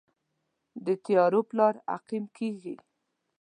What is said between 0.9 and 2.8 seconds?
تیارو پلار عقیم کیږي